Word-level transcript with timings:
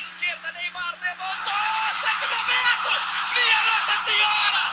esquerda, 0.00 0.52
Neymar 0.52 0.94
levantou, 1.02 1.54
sete 2.02 2.26
momento! 2.28 2.90
Minha 3.34 3.62
Nossa 3.64 4.04
Senhora! 4.04 4.64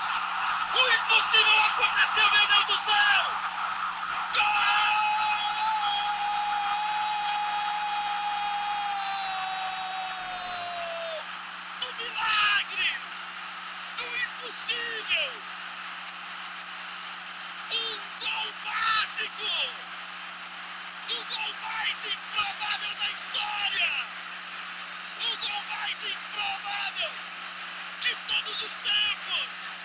O 0.74 0.90
impossível 0.94 1.60
aconteceu, 1.62 2.32
meu 2.32 2.48
Deus 2.48 2.66
do 2.66 2.78
céu! 2.80 3.24
Gol! 4.36 4.46
Do 11.82 11.90
milagre! 12.04 12.90
Do 13.98 14.06
impossível! 14.18 15.34
Um 17.72 18.00
gol 18.20 18.54
mágico! 18.66 19.44
O 21.10 21.26
gol 21.26 21.56
mais 21.62 22.06
improvável 22.06 22.96
da 22.96 23.12
história! 23.12 24.10
O 25.20 25.38
gol 25.38 25.64
mais 25.70 26.04
improvável 26.04 27.14
de 28.02 28.16
os 28.66 28.78
tempos! 28.78 29.82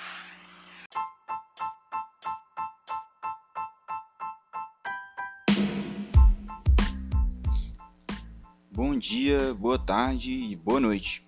Bom 8.71 8.97
dia, 8.97 9.53
boa 9.55 9.79
tarde 9.79 10.31
e 10.31 10.55
boa 10.55 10.79
noite. 10.79 11.27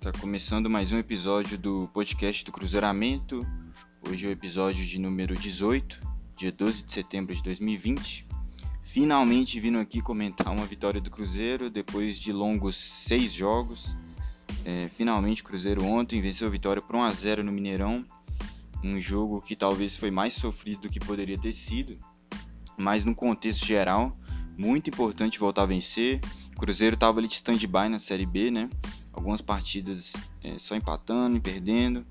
Tá 0.00 0.12
começando 0.12 0.68
mais 0.68 0.92
um 0.92 0.98
episódio 0.98 1.56
do 1.56 1.88
podcast 1.94 2.44
do 2.44 2.52
Cruzeiramento. 2.52 3.40
Hoje 4.06 4.26
é 4.26 4.28
o 4.28 4.32
episódio 4.32 4.84
de 4.84 4.98
número 4.98 5.34
18, 5.34 5.98
dia 6.36 6.52
12 6.52 6.84
de 6.84 6.92
setembro 6.92 7.34
de 7.34 7.42
2020. 7.42 8.26
Finalmente 8.82 9.58
vindo 9.58 9.78
aqui 9.78 10.02
comentar 10.02 10.52
uma 10.52 10.66
vitória 10.66 11.00
do 11.00 11.10
Cruzeiro 11.10 11.70
depois 11.70 12.18
de 12.18 12.32
longos 12.32 12.76
seis 12.76 13.32
jogos. 13.32 13.96
É, 14.64 14.88
finalmente 14.96 15.42
Cruzeiro 15.42 15.84
ontem 15.84 16.20
venceu 16.20 16.46
a 16.46 16.50
vitória 16.50 16.80
por 16.80 16.94
1 16.94 17.02
a 17.02 17.12
0 17.12 17.44
no 17.44 17.52
Mineirão. 17.52 18.04
Um 18.82 19.00
jogo 19.00 19.40
que 19.40 19.54
talvez 19.54 19.96
foi 19.96 20.10
mais 20.10 20.34
sofrido 20.34 20.82
do 20.82 20.88
que 20.88 20.98
poderia 20.98 21.38
ter 21.38 21.52
sido, 21.52 21.98
mas 22.76 23.04
no 23.04 23.14
contexto 23.14 23.64
geral, 23.64 24.12
muito 24.56 24.90
importante 24.90 25.38
voltar 25.38 25.62
a 25.62 25.66
vencer. 25.66 26.20
O 26.54 26.58
Cruzeiro 26.58 26.94
estava 26.94 27.18
ali 27.18 27.28
de 27.28 27.34
stand-by 27.34 27.88
na 27.88 27.98
Série 27.98 28.26
B, 28.26 28.50
né? 28.50 28.68
Algumas 29.12 29.40
partidas 29.40 30.12
é, 30.42 30.58
só 30.58 30.74
empatando 30.74 31.36
e 31.36 31.40
perdendo. 31.40 32.04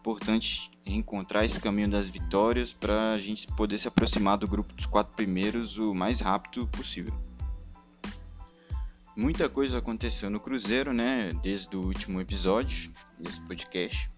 Importante 0.00 0.70
reencontrar 0.84 1.44
esse 1.44 1.60
caminho 1.60 1.90
das 1.90 2.08
vitórias 2.08 2.72
para 2.72 3.12
a 3.12 3.18
gente 3.18 3.46
poder 3.48 3.78
se 3.78 3.88
aproximar 3.88 4.38
do 4.38 4.48
grupo 4.48 4.72
dos 4.74 4.86
quatro 4.86 5.14
primeiros 5.14 5.78
o 5.78 5.94
mais 5.94 6.20
rápido 6.20 6.66
possível. 6.68 7.12
Muita 9.18 9.48
coisa 9.48 9.78
aconteceu 9.78 10.30
no 10.30 10.38
Cruzeiro, 10.38 10.92
né? 10.92 11.32
Desde 11.42 11.74
o 11.76 11.80
último 11.80 12.20
episódio 12.20 12.92
desse 13.18 13.40
podcast. 13.48 14.08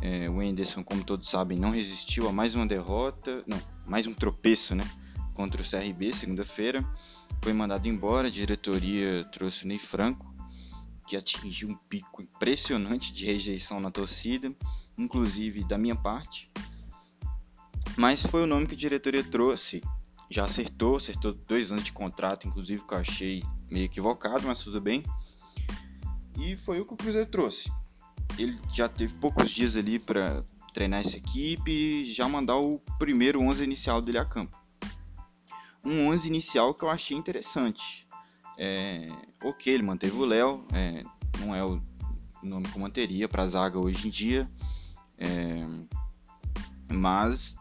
É, 0.00 0.30
o 0.30 0.40
Enderson, 0.40 0.84
como 0.84 1.02
todos 1.02 1.28
sabem, 1.28 1.58
não 1.58 1.72
resistiu 1.72 2.28
a 2.28 2.32
mais 2.32 2.54
uma 2.54 2.64
derrota, 2.64 3.42
não, 3.48 3.60
mais 3.84 4.06
um 4.06 4.14
tropeço, 4.14 4.76
né? 4.76 4.88
Contra 5.34 5.60
o 5.60 5.68
CRB, 5.68 6.12
segunda-feira. 6.12 6.84
Foi 7.42 7.52
mandado 7.52 7.88
embora, 7.88 8.28
a 8.28 8.30
diretoria 8.30 9.24
trouxe 9.32 9.64
o 9.64 9.66
Ney 9.66 9.80
Franco, 9.80 10.32
que 11.08 11.16
atingiu 11.16 11.70
um 11.70 11.74
pico 11.74 12.22
impressionante 12.22 13.12
de 13.12 13.26
rejeição 13.26 13.80
na 13.80 13.90
torcida, 13.90 14.54
inclusive 14.96 15.64
da 15.64 15.76
minha 15.76 15.96
parte. 15.96 16.48
Mas 17.96 18.22
foi 18.22 18.44
o 18.44 18.46
nome 18.46 18.68
que 18.68 18.74
a 18.76 18.78
diretoria 18.78 19.24
trouxe. 19.24 19.82
Já 20.32 20.44
acertou, 20.44 20.96
acertou 20.96 21.34
dois 21.34 21.70
anos 21.70 21.84
de 21.84 21.92
contrato, 21.92 22.48
inclusive 22.48 22.82
que 22.84 22.94
eu 22.94 22.98
achei 22.98 23.42
meio 23.70 23.84
equivocado, 23.84 24.46
mas 24.46 24.62
tudo 24.64 24.80
bem. 24.80 25.02
E 26.38 26.56
foi 26.56 26.80
o 26.80 26.86
que 26.86 26.94
o 26.94 26.96
Cruzeiro 26.96 27.30
trouxe 27.30 27.70
ele 28.38 28.58
já 28.72 28.88
teve 28.88 29.14
poucos 29.14 29.50
dias 29.50 29.76
ali 29.76 29.98
para 29.98 30.44
treinar 30.72 31.00
essa 31.00 31.16
equipe 31.16 31.70
e 31.70 32.12
já 32.12 32.28
mandar 32.28 32.56
o 32.56 32.78
primeiro 32.98 33.40
11 33.40 33.64
inicial 33.64 34.00
dele 34.00 34.18
a 34.18 34.24
campo. 34.24 34.56
Um 35.84 36.08
11 36.08 36.28
inicial 36.28 36.74
que 36.74 36.84
eu 36.84 36.90
achei 36.90 37.16
interessante. 37.16 38.06
É, 38.56 39.08
ok, 39.42 39.72
ele 39.72 39.82
manteve 39.82 40.14
o 40.14 40.24
Léo, 40.24 40.64
é, 40.72 41.02
não 41.40 41.54
é 41.54 41.64
o 41.64 41.82
nome 42.42 42.68
que 42.68 42.76
eu 42.76 42.80
manteria 42.80 43.28
para 43.28 43.42
a 43.42 43.46
zaga 43.46 43.78
hoje 43.78 44.06
em 44.06 44.10
dia, 44.10 44.46
é, 45.18 45.66
mas 46.90 47.54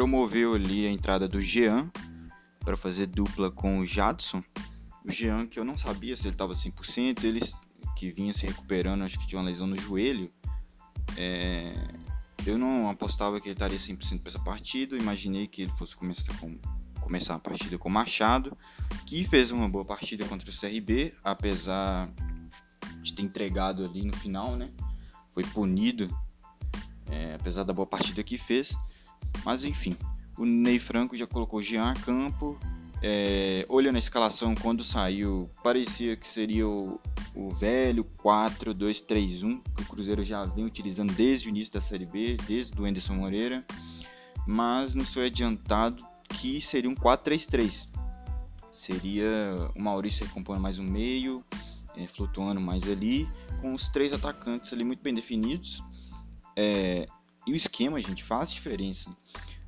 promoveu 0.00 0.54
ali 0.54 0.86
a 0.86 0.90
entrada 0.90 1.28
do 1.28 1.42
Jean 1.42 1.90
para 2.60 2.74
fazer 2.74 3.06
dupla 3.06 3.50
com 3.50 3.80
o 3.80 3.86
Jadson. 3.86 4.42
O 5.04 5.10
Jean, 5.10 5.46
que 5.46 5.60
eu 5.60 5.64
não 5.64 5.76
sabia 5.76 6.16
se 6.16 6.22
ele 6.22 6.30
estava 6.30 6.54
100%, 6.54 7.22
ele 7.22 7.42
que 7.94 8.10
vinha 8.10 8.32
se 8.32 8.46
recuperando, 8.46 9.04
acho 9.04 9.18
que 9.18 9.26
tinha 9.26 9.38
uma 9.38 9.46
lesão 9.46 9.66
no 9.66 9.78
joelho. 9.78 10.32
É, 11.18 11.74
eu 12.46 12.56
não 12.56 12.88
apostava 12.88 13.38
que 13.42 13.48
ele 13.48 13.52
estaria 13.52 13.76
100% 13.76 14.20
para 14.20 14.30
essa 14.30 14.38
partida, 14.38 14.96
imaginei 14.96 15.46
que 15.46 15.62
ele 15.62 15.72
fosse 15.72 15.94
começar, 15.94 16.34
com, 16.38 16.56
começar 16.98 17.34
a 17.34 17.38
partida 17.38 17.76
com 17.76 17.90
o 17.90 17.92
Machado, 17.92 18.56
que 19.04 19.28
fez 19.28 19.50
uma 19.50 19.68
boa 19.68 19.84
partida 19.84 20.24
contra 20.24 20.48
o 20.48 20.58
CRB, 20.58 21.12
apesar 21.22 22.10
de 23.02 23.12
ter 23.12 23.20
entregado 23.20 23.84
ali 23.84 24.02
no 24.02 24.16
final, 24.16 24.56
né? 24.56 24.70
Foi 25.34 25.44
punido, 25.44 26.08
é, 27.10 27.34
apesar 27.34 27.64
da 27.64 27.74
boa 27.74 27.86
partida 27.86 28.22
que 28.22 28.38
fez. 28.38 28.74
Mas 29.44 29.64
enfim, 29.64 29.96
o 30.38 30.44
Ney 30.44 30.78
Franco 30.78 31.16
já 31.16 31.26
colocou 31.26 31.62
Jean 31.62 31.90
a 31.90 31.94
campo, 31.94 32.58
é, 33.02 33.64
olhando 33.68 33.96
a 33.96 33.98
escalação 33.98 34.54
quando 34.54 34.84
saiu, 34.84 35.48
parecia 35.62 36.16
que 36.16 36.28
seria 36.28 36.68
o, 36.68 37.00
o 37.34 37.50
velho 37.50 38.04
4-2-3-1 38.22 39.60
que 39.74 39.82
o 39.82 39.86
Cruzeiro 39.86 40.24
já 40.24 40.44
vem 40.44 40.64
utilizando 40.64 41.12
desde 41.14 41.48
o 41.48 41.50
início 41.50 41.72
da 41.72 41.80
Série 41.80 42.06
B, 42.06 42.36
desde 42.46 42.78
o 42.80 42.84
Anderson 42.84 43.14
Moreira, 43.14 43.64
mas 44.46 44.94
não 44.94 45.04
foi 45.04 45.26
adiantado 45.26 46.04
que 46.28 46.60
seria 46.60 46.90
um 46.90 46.94
4-3-3. 46.94 47.88
Seria 48.70 49.70
o 49.74 49.82
Maurício 49.82 50.24
recompondo 50.24 50.60
mais 50.60 50.78
um 50.78 50.84
meio, 50.84 51.44
é, 51.96 52.06
flutuando 52.06 52.60
mais 52.60 52.88
ali, 52.88 53.28
com 53.60 53.74
os 53.74 53.88
três 53.88 54.12
atacantes 54.12 54.72
ali 54.72 54.84
muito 54.84 55.02
bem 55.02 55.12
definidos. 55.12 55.82
É, 56.56 57.06
e 57.50 57.52
o 57.52 57.56
esquema, 57.56 58.00
gente, 58.00 58.24
faz 58.24 58.50
diferença 58.52 59.10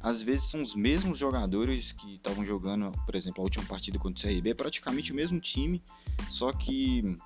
às 0.02 0.20
vezes 0.20 0.50
são 0.50 0.62
os 0.62 0.74
mesmos 0.74 1.16
jogadores 1.16 1.92
que 1.92 2.14
estavam 2.14 2.44
jogando, 2.44 2.90
por 3.06 3.14
exemplo, 3.14 3.40
a 3.40 3.44
última 3.44 3.64
partida 3.64 3.98
contra 3.98 4.18
o 4.18 4.30
CRB, 4.30 4.50
é 4.50 4.54
praticamente 4.54 5.12
o 5.12 5.14
mesmo 5.14 5.38
time, 5.38 5.80
só 6.28 6.52
que 6.52 7.16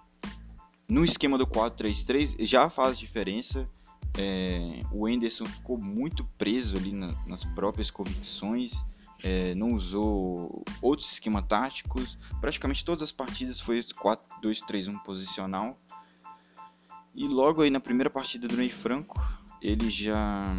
no 0.87 1.03
esquema 1.03 1.39
do 1.39 1.47
4-3-3 1.47 2.37
já 2.45 2.69
faz 2.69 2.99
diferença. 2.99 3.69
É, 4.19 4.81
o 4.93 5.09
Enderson 5.09 5.47
ficou 5.47 5.79
muito 5.79 6.25
preso 6.39 6.77
ali 6.77 6.93
na, 6.93 7.15
nas 7.27 7.45
próprias 7.45 7.91
convicções, 7.91 8.73
é, 9.23 9.55
não 9.55 9.73
usou 9.73 10.63
outros 10.83 11.13
esquemas 11.13 11.47
táticos. 11.47 12.19
Praticamente 12.41 12.85
todas 12.85 13.03
as 13.03 13.13
partidas 13.13 13.59
foi 13.59 13.81
4-2-3-1 13.81 15.03
posicional. 15.03 15.79
E 17.15 17.27
logo 17.27 17.63
aí 17.63 17.71
na 17.71 17.81
primeira 17.81 18.11
partida 18.11 18.47
do 18.47 18.57
Ney 18.57 18.71
Franco, 18.71 19.19
ele 19.61 19.91
já 19.91 20.55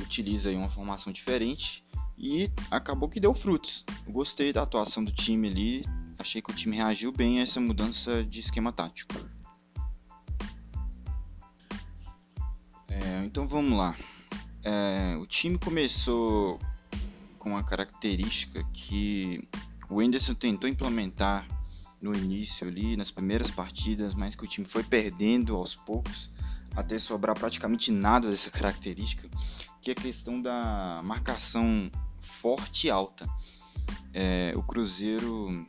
utiliza 0.00 0.50
uma 0.50 0.70
formação 0.70 1.12
diferente 1.12 1.84
e 2.18 2.50
acabou 2.70 3.08
que 3.08 3.20
deu 3.20 3.34
frutos. 3.34 3.84
Gostei 4.06 4.52
da 4.52 4.62
atuação 4.62 5.02
do 5.02 5.12
time 5.12 5.48
ali, 5.48 5.84
achei 6.18 6.42
que 6.42 6.50
o 6.50 6.54
time 6.54 6.76
reagiu 6.76 7.12
bem 7.12 7.38
a 7.38 7.42
essa 7.42 7.60
mudança 7.60 8.24
de 8.24 8.40
esquema 8.40 8.72
tático. 8.72 9.14
É, 12.88 13.24
então 13.24 13.48
vamos 13.48 13.76
lá. 13.76 13.96
É, 14.62 15.16
o 15.20 15.26
time 15.26 15.58
começou 15.58 16.60
com 17.38 17.50
uma 17.50 17.64
característica 17.64 18.62
que 18.72 19.48
o 19.90 20.00
Anderson 20.00 20.34
tentou 20.34 20.68
implementar 20.68 21.46
no 22.00 22.14
início 22.14 22.66
ali, 22.66 22.96
nas 22.96 23.10
primeiras 23.10 23.50
partidas, 23.50 24.14
mas 24.14 24.34
que 24.34 24.44
o 24.44 24.46
time 24.46 24.66
foi 24.66 24.82
perdendo 24.82 25.56
aos 25.56 25.74
poucos 25.74 26.30
até 26.74 26.98
sobrar 26.98 27.38
praticamente 27.38 27.90
nada 27.90 28.30
dessa 28.30 28.50
característica, 28.50 29.28
que 29.80 29.90
é 29.90 29.92
a 29.92 29.96
questão 29.96 30.40
da 30.40 31.00
marcação 31.04 31.90
forte 32.20 32.86
e 32.86 32.90
alta. 32.90 33.28
É, 34.14 34.52
o 34.56 34.62
Cruzeiro 34.62 35.66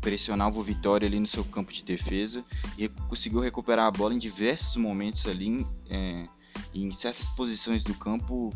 pressionava 0.00 0.58
o 0.58 0.62
Vitória 0.62 1.06
ali 1.06 1.18
no 1.18 1.26
seu 1.26 1.44
campo 1.44 1.72
de 1.72 1.82
defesa 1.82 2.44
e 2.78 2.88
conseguiu 2.88 3.40
recuperar 3.40 3.86
a 3.86 3.90
bola 3.90 4.14
em 4.14 4.18
diversos 4.18 4.76
momentos 4.76 5.26
ali, 5.26 5.66
é, 5.90 6.24
em 6.74 6.92
certas 6.92 7.28
posições 7.30 7.82
do 7.82 7.94
campo 7.94 8.52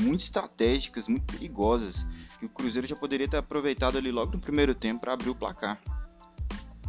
muito 0.00 0.22
estratégicas, 0.22 1.08
muito 1.08 1.24
perigosas, 1.24 2.06
que 2.38 2.46
o 2.46 2.48
Cruzeiro 2.48 2.86
já 2.86 2.96
poderia 2.96 3.28
ter 3.28 3.36
aproveitado 3.36 3.98
ali 3.98 4.10
logo 4.10 4.32
no 4.32 4.38
primeiro 4.38 4.74
tempo 4.74 5.00
para 5.00 5.12
abrir 5.12 5.30
o 5.30 5.34
placar. 5.34 5.80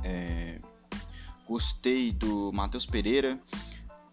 É, 0.03 0.59
gostei 1.47 2.11
do 2.11 2.51
Matheus 2.53 2.85
Pereira, 2.85 3.37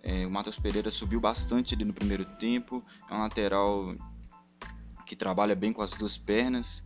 é, 0.06 0.24
o 0.24 0.30
Matheus 0.30 0.56
Pereira 0.56 0.88
subiu 0.88 1.18
bastante 1.18 1.74
ali 1.74 1.84
no 1.84 1.92
primeiro 1.92 2.24
tempo. 2.24 2.80
É 3.10 3.14
um 3.14 3.18
lateral 3.18 3.92
que 5.04 5.16
trabalha 5.16 5.56
bem 5.56 5.72
com 5.72 5.82
as 5.82 5.90
duas 5.90 6.16
pernas. 6.16 6.84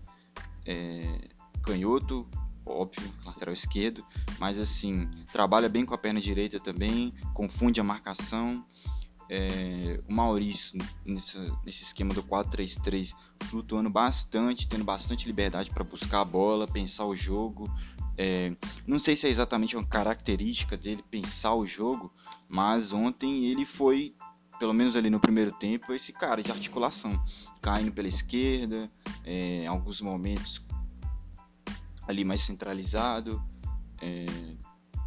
É, 0.65 1.29
canhoto, 1.63 2.27
óbvio, 2.65 3.13
lateral 3.23 3.53
esquerdo, 3.53 4.03
mas 4.39 4.59
assim, 4.59 5.11
trabalha 5.31 5.69
bem 5.69 5.85
com 5.85 5.93
a 5.93 5.99
perna 5.99 6.19
direita 6.19 6.59
também, 6.59 7.13
confunde 7.35 7.79
a 7.79 7.85
marcação. 7.85 8.65
É, 9.29 10.01
o 10.09 10.13
Maurício, 10.13 10.77
nesse, 11.05 11.39
nesse 11.65 11.85
esquema 11.85 12.15
do 12.15 12.23
4-3-3, 12.23 13.15
flutuando 13.45 13.91
bastante, 13.91 14.67
tendo 14.67 14.83
bastante 14.83 15.27
liberdade 15.27 15.71
para 15.71 15.85
buscar 15.85 16.23
a 16.23 16.25
bola, 16.25 16.67
pensar 16.67 17.05
o 17.05 17.15
jogo. 17.15 17.71
É, 18.23 18.55
não 18.87 18.99
sei 18.99 19.17
se 19.17 19.27
é 19.27 19.31
exatamente 19.31 19.75
uma 19.75 19.87
característica 19.87 20.77
dele 20.77 21.03
pensar 21.11 21.55
o 21.55 21.67
jogo, 21.67 22.13
mas 22.47 22.93
ontem 22.93 23.47
ele 23.47 23.65
foi, 23.65 24.15
pelo 24.59 24.75
menos 24.75 24.95
ali 24.95 25.09
no 25.09 25.19
primeiro 25.19 25.53
tempo, 25.53 25.95
esse 25.95 26.13
cara 26.13 26.43
de 26.43 26.53
articulação, 26.53 27.11
caindo 27.63 27.91
pela 27.91 28.09
esquerda, 28.09 28.91
é, 29.25 29.63
em 29.63 29.67
alguns 29.67 30.03
momentos 30.03 30.63
ali 32.07 32.23
mais 32.23 32.43
centralizado. 32.43 33.43
É, 34.03 34.27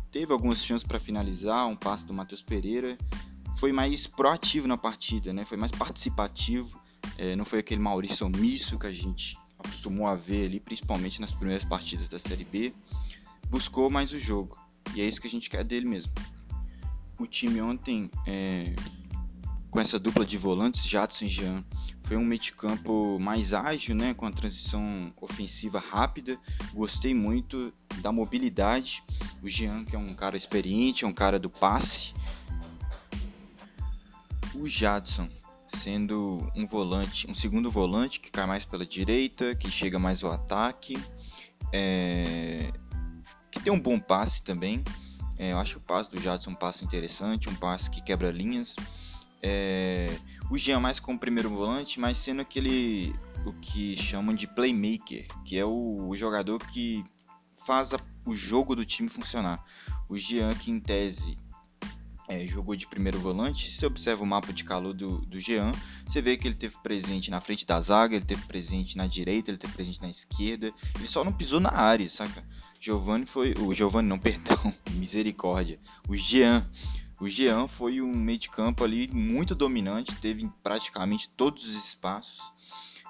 teve 0.10 0.34
algumas 0.34 0.66
chances 0.66 0.88
para 0.88 1.00
finalizar, 1.00 1.68
um 1.68 1.76
passe 1.76 2.08
do 2.08 2.16
Matheus 2.16 2.42
Pereira. 2.42 2.98
Foi 3.60 3.72
mais 3.72 4.08
proativo 4.08 4.68
na 4.68 4.76
partida, 4.76 5.32
né? 5.32 5.46
Foi 5.46 5.56
mais 5.56 5.72
participativo. 5.72 6.82
É, 7.16 7.36
não 7.36 7.46
foi 7.46 7.60
aquele 7.60 7.80
Maurício 7.80 8.26
omisso 8.26 8.80
que 8.80 8.88
a 8.88 8.92
gente 8.92 9.38
acostumou 9.60 10.08
a 10.08 10.16
ver 10.16 10.46
ali, 10.46 10.60
principalmente 10.60 11.22
nas 11.22 11.32
primeiras 11.32 11.64
partidas 11.64 12.10
da 12.10 12.18
Série 12.18 12.44
B. 12.44 12.74
Buscou 13.54 13.88
mais 13.88 14.12
o 14.12 14.18
jogo. 14.18 14.58
E 14.96 15.02
é 15.02 15.06
isso 15.06 15.22
que 15.22 15.28
a 15.28 15.30
gente 15.30 15.48
quer 15.48 15.64
dele 15.64 15.86
mesmo. 15.86 16.12
O 17.20 17.28
time 17.28 17.62
ontem, 17.62 18.10
é, 18.26 18.74
com 19.70 19.80
essa 19.80 20.00
dupla 20.00 20.26
de 20.26 20.40
volantes, 20.40 20.84
Jadson 20.84 21.26
e 21.26 21.30
Jean, 21.30 21.64
foi 22.02 22.18
um 22.18 22.26
meio 22.26 22.42
de 22.42 22.52
campo 22.52 23.20
mais 23.20 23.54
ágil, 23.54 23.94
né, 23.94 24.16
com 24.16 24.26
a 24.26 24.32
transição 24.32 25.14
ofensiva 25.22 25.80
rápida. 25.80 26.36
Gostei 26.74 27.14
muito 27.14 27.72
da 28.02 28.12
mobilidade. 28.12 29.04
O 29.44 29.48
Jean, 29.48 29.86
que 29.86 29.96
é 29.96 30.00
um 30.00 30.16
cara 30.16 30.36
experiente, 30.36 31.06
é 31.06 31.08
um 31.08 31.14
cara 31.14 31.38
do 31.38 31.48
passe. 31.48 32.12
O 34.56 34.68
Jadson, 34.68 35.30
sendo 35.68 36.52
um 36.56 36.66
volante, 36.66 37.30
um 37.30 37.36
segundo 37.36 37.70
volante 37.70 38.20
que 38.20 38.32
cai 38.32 38.48
mais 38.48 38.66
pela 38.66 38.84
direita, 38.84 39.54
que 39.54 39.70
chega 39.70 40.00
mais 40.00 40.24
ao 40.24 40.32
ataque, 40.32 40.98
é... 41.72 42.72
que 43.54 43.64
tem 43.64 43.72
um 43.72 43.80
bom 43.80 44.00
passe 44.00 44.44
também. 44.44 44.84
É, 45.38 45.52
eu 45.52 45.60
acho 45.60 45.78
o 45.78 45.82
passe 45.82 46.10
do 46.10 46.22
Jadson 46.22 46.52
um 46.52 46.56
passe 46.56 46.84
interessante, 46.84 47.50
um 47.50 47.56
passe 47.56 47.90
que 47.90 48.02
quebra 48.02 48.32
linhas. 48.32 48.76
É, 49.42 50.08
o 50.50 50.58
Jean 50.58 50.80
mais 50.80 51.00
como 51.00 51.20
primeiro 51.20 51.50
volante, 51.50 52.00
mas 52.00 52.18
sendo 52.18 52.42
aquele 52.42 53.14
o 53.46 53.52
que 53.54 53.98
chamam 53.98 54.34
de 54.34 54.48
playmaker, 54.48 55.28
que 55.44 55.58
é 55.58 55.66
o, 55.66 56.08
o 56.08 56.16
jogador 56.16 56.60
que 56.60 57.04
faz 57.66 57.94
a, 57.94 58.00
o 58.26 58.36
jogo 58.36 58.76
do 58.76 58.86
time 58.86 59.10
funcionar. 59.10 59.64
O 60.08 60.18
Jean, 60.18 60.54
que 60.54 60.72
em 60.72 60.80
tese 60.80 61.38
é, 62.28 62.46
jogou 62.48 62.76
de 62.76 62.88
primeiro 62.88 63.20
volante, 63.20 63.70
se 63.70 63.80
você 63.80 63.86
observa 63.86 64.24
o 64.24 64.26
mapa 64.26 64.54
de 64.54 64.64
calor 64.64 64.94
do, 64.94 65.20
do 65.26 65.40
Jean, 65.40 65.72
você 66.08 66.22
vê 66.22 66.38
que 66.38 66.48
ele 66.48 66.56
teve 66.56 66.78
presente 66.82 67.30
na 67.30 67.42
frente 67.42 67.66
da 67.66 67.80
zaga, 67.82 68.16
ele 68.16 68.26
teve 68.26 68.46
presente 68.46 68.96
na 68.96 69.08
direita, 69.08 69.52
ele 69.52 69.58
teve 69.58 69.74
presente 69.74 70.02
na 70.02 70.10
esquerda, 70.10 70.74
ele 70.96 71.08
só 71.08 71.24
não 71.24 71.34
pisou 71.34 71.60
na 71.60 71.72
área, 71.72 72.10
saca? 72.10 72.44
Giovanni 72.84 73.26
foi. 73.26 73.54
O 73.60 73.74
Giovanni 73.74 74.10
não, 74.10 74.20
perdão, 74.20 74.74
misericórdia. 74.98 75.80
O 76.10 76.18
Jean 76.18 76.70
o 77.24 77.30
Jean 77.30 77.70
foi 77.70 78.02
um 78.02 78.14
meio 78.14 78.38
de 78.38 78.50
campo 78.50 78.84
ali 78.84 79.08
muito 79.14 79.56
dominante, 79.56 80.14
teve 80.18 80.50
praticamente 80.62 81.30
todos 81.38 81.66
os 81.66 81.74
espaços, 81.74 82.42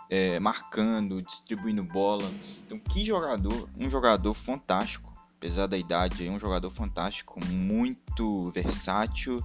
é, 0.08 0.40
marcando, 0.40 1.20
distribuindo 1.24 1.84
bola. 1.84 2.31
Então, 2.64 2.78
que 2.78 3.04
jogador, 3.04 3.68
um 3.75 3.90
jogador 3.90 4.36
fantástico, 4.36 5.12
apesar 5.36 5.66
da 5.66 5.80
idade, 5.80 6.30
um 6.30 6.38
jogador 6.38 6.70
fantástico, 6.70 7.44
muito 7.48 8.52
versátil. 8.52 9.44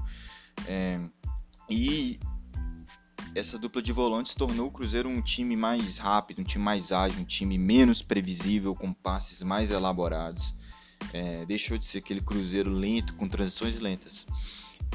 É, 0.66 1.00
e 1.70 2.20
essa 3.38 3.58
dupla 3.58 3.80
de 3.80 3.92
volantes 3.92 4.34
tornou 4.34 4.66
o 4.66 4.70
Cruzeiro 4.70 5.08
um 5.08 5.22
time 5.22 5.56
mais 5.56 5.98
rápido, 5.98 6.40
um 6.40 6.44
time 6.44 6.64
mais 6.64 6.90
ágil, 6.90 7.20
um 7.20 7.24
time 7.24 7.56
menos 7.56 8.02
previsível, 8.02 8.74
com 8.74 8.92
passes 8.92 9.42
mais 9.42 9.70
elaborados. 9.70 10.54
É, 11.12 11.46
deixou 11.46 11.78
de 11.78 11.86
ser 11.86 11.98
aquele 11.98 12.20
Cruzeiro 12.20 12.70
lento, 12.70 13.14
com 13.14 13.28
transições 13.28 13.78
lentas. 13.78 14.26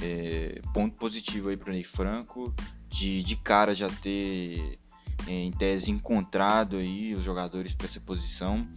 É, 0.01 0.61
ponto 0.73 0.95
positivo 0.97 1.49
aí 1.49 1.57
para 1.57 1.69
o 1.69 1.73
Ney 1.73 1.83
Franco, 1.83 2.53
de, 2.89 3.23
de 3.23 3.35
cara 3.37 3.73
já 3.73 3.89
ter, 3.89 4.77
é, 5.25 5.31
em 5.31 5.51
tese, 5.51 5.89
encontrado 5.89 6.75
aí 6.77 7.13
os 7.13 7.23
jogadores 7.23 7.73
para 7.73 7.87
essa 7.87 8.01
posição, 8.01 8.67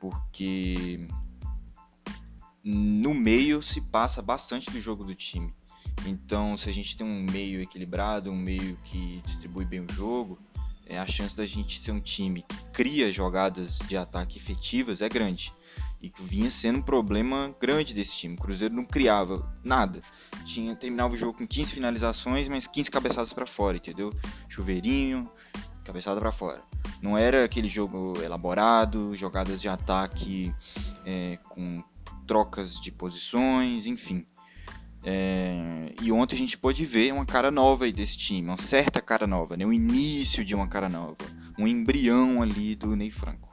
porque 0.00 1.06
no 2.62 3.12
meio 3.12 3.60
se 3.60 3.80
passa 3.80 4.22
bastante 4.22 4.70
do 4.70 4.80
jogo 4.80 5.02
do 5.02 5.14
time. 5.14 5.52
Então, 6.06 6.56
se 6.56 6.68
a 6.68 6.72
gente 6.72 6.96
tem 6.96 7.06
um 7.06 7.26
meio 7.30 7.60
equilibrado, 7.60 8.30
um 8.30 8.36
meio 8.36 8.76
que 8.84 9.22
distribui 9.24 9.64
bem 9.64 9.80
o 9.80 9.92
jogo, 9.92 10.38
é, 10.86 10.98
a 10.98 11.06
chance 11.06 11.36
da 11.36 11.44
gente 11.44 11.80
ser 11.80 11.92
um 11.92 12.00
time 12.00 12.42
que 12.42 12.56
cria 12.72 13.12
jogadas 13.12 13.78
de 13.86 13.96
ataque 13.96 14.38
efetivas 14.38 15.02
é 15.02 15.08
grande. 15.08 15.52
E 16.00 16.08
que 16.08 16.22
vinha 16.22 16.50
sendo 16.50 16.78
um 16.78 16.82
problema 16.82 17.54
grande 17.60 17.92
desse 17.92 18.16
time. 18.16 18.34
O 18.34 18.38
Cruzeiro 18.38 18.74
não 18.74 18.84
criava 18.84 19.52
nada. 19.64 20.00
Tinha 20.44 20.74
terminava 20.76 21.14
o 21.14 21.16
jogo 21.18 21.38
com 21.38 21.46
15 21.46 21.72
finalizações, 21.72 22.48
mas 22.48 22.66
15 22.68 22.90
cabeçadas 22.90 23.32
para 23.32 23.46
fora, 23.46 23.76
entendeu? 23.76 24.12
Chuveirinho, 24.48 25.28
cabeçada 25.84 26.20
para 26.20 26.30
fora. 26.30 26.62
Não 27.02 27.18
era 27.18 27.44
aquele 27.44 27.68
jogo 27.68 28.14
elaborado, 28.22 29.16
jogadas 29.16 29.60
de 29.60 29.68
ataque 29.68 30.54
é, 31.04 31.38
com 31.48 31.82
trocas 32.26 32.80
de 32.80 32.92
posições, 32.92 33.86
enfim. 33.86 34.24
É, 35.04 35.92
e 36.02 36.10
ontem 36.10 36.34
a 36.34 36.38
gente 36.38 36.58
pôde 36.58 36.84
ver 36.84 37.12
uma 37.12 37.24
cara 37.24 37.50
nova 37.50 37.84
aí 37.84 37.92
desse 37.92 38.16
time, 38.16 38.48
uma 38.48 38.58
certa 38.58 39.00
cara 39.00 39.26
nova, 39.26 39.56
né? 39.56 39.64
o 39.64 39.72
início 39.72 40.44
de 40.44 40.54
uma 40.54 40.66
cara 40.66 40.88
nova, 40.88 41.16
um 41.58 41.66
embrião 41.66 42.42
ali 42.42 42.74
do 42.74 42.96
Ney 42.96 43.10
Franco. 43.10 43.48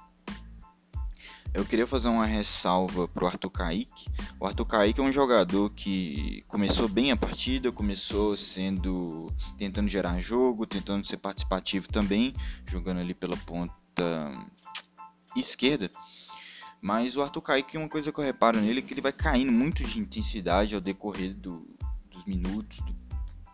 Eu 1.56 1.63
queria 1.63 1.88
fazer 1.88 2.09
uma 2.09 2.25
ressalva 2.25 3.07
pro 3.07 3.25
Arthur 3.25 3.50
Kaique. 3.50 4.12
O 4.38 4.45
Arthur 4.45 4.65
Kaique 4.65 5.00
é 5.00 5.03
um 5.03 5.12
jogador 5.12 5.69
que 5.69 6.44
começou 6.50 6.89
bem 6.89 7.13
a 7.13 7.15
partida, 7.15 7.71
começou 7.71 8.36
sendo 8.36 9.31
tentando 9.57 9.88
gerar 9.88 10.19
jogo, 10.19 10.65
tentando 10.65 11.07
ser 11.07 11.15
participativo 11.15 11.88
também, 11.88 12.36
jogando 12.68 13.00
ali 13.00 13.13
pela 13.13 13.38
ponta 13.38 13.74
esquerda. 15.33 15.89
Mas 16.85 17.17
o 17.17 17.23
Arthur 17.23 17.41
Kaique, 17.41 17.79
uma 17.79 17.89
coisa 17.89 18.11
que 18.11 18.19
eu 18.19 18.23
reparo 18.23 18.61
nele 18.61 18.77
é 18.77 18.81
que 18.83 18.93
ele 18.93 19.01
vai 19.01 19.11
caindo 19.11 19.51
muito 19.51 19.83
de 19.83 20.00
intensidade 20.00 20.75
ao 20.75 20.79
decorrer 20.79 21.33
do, 21.33 21.67
dos 22.12 22.24
minutos, 22.25 22.77
do 22.77 22.93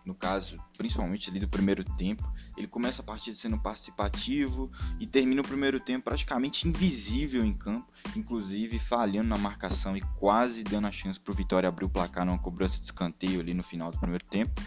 no 0.04 0.14
caso, 0.14 0.58
principalmente 0.76 1.30
ali 1.30 1.40
do 1.40 1.48
primeiro 1.48 1.82
tempo. 1.96 2.30
Ele 2.56 2.66
começa 2.66 3.02
a 3.02 3.04
partida 3.04 3.36
sendo 3.36 3.58
participativo 3.58 4.70
e 5.00 5.06
termina 5.06 5.40
o 5.40 5.46
primeiro 5.46 5.80
tempo 5.80 6.04
praticamente 6.04 6.68
invisível 6.68 7.44
em 7.44 7.52
campo, 7.52 7.86
inclusive 8.16 8.78
falhando 8.78 9.28
na 9.28 9.38
marcação 9.38 9.96
e 9.96 10.00
quase 10.18 10.62
dando 10.62 10.86
a 10.86 10.92
chance 10.92 11.18
para 11.18 11.32
o 11.32 11.34
Vitória 11.34 11.68
abrir 11.68 11.84
o 11.84 11.90
placar 11.90 12.26
numa 12.26 12.38
cobrança 12.38 12.78
de 12.78 12.84
escanteio 12.84 13.40
ali 13.40 13.54
no 13.54 13.62
final 13.62 13.90
do 13.90 13.98
primeiro 13.98 14.24
tempo. 14.24 14.60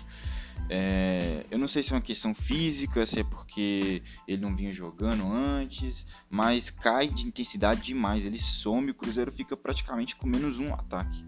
É, 0.68 1.46
eu 1.52 1.60
não 1.60 1.68
sei 1.68 1.84
se 1.84 1.94
é 1.94 1.96
uma 1.96 2.02
questão 2.02 2.34
física, 2.34 3.06
se 3.06 3.20
é 3.20 3.24
porque 3.24 4.02
ele 4.28 4.42
não 4.42 4.56
vinha 4.56 4.74
jogando 4.74 5.32
antes, 5.32 6.08
mas 6.30 6.70
cai 6.70 7.08
de 7.08 7.28
intensidade 7.28 7.84
demais. 7.84 8.26
Ele 8.26 8.40
some, 8.40 8.92
o 8.92 8.96
Cruzeiro 8.96 9.32
fica 9.32 9.56
praticamente 9.56 10.16
com 10.16 10.28
menos 10.28 10.58
um 10.58 10.74
ataque. 10.74 11.24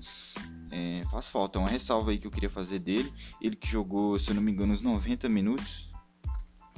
É, 0.71 1.03
faz 1.11 1.27
falta, 1.27 1.59
uma 1.59 1.69
ressalva 1.69 2.11
aí 2.11 2.17
que 2.17 2.25
eu 2.25 2.31
queria 2.31 2.49
fazer 2.49 2.79
dele. 2.79 3.11
Ele 3.39 3.55
que 3.55 3.67
jogou, 3.67 4.19
se 4.19 4.29
eu 4.29 4.35
não 4.35 4.41
me 4.41 4.51
engano, 4.51 4.73
uns 4.73 4.81
90 4.81 5.29
minutos, 5.29 5.87